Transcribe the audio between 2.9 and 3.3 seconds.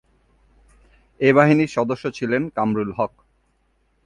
হক।